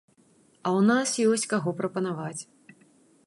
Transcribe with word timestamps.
А 0.65 0.67
ў 0.77 0.79
нас 0.91 1.09
ёсць 1.33 1.45
каго 1.53 1.69
прапанаваць. 1.81 2.41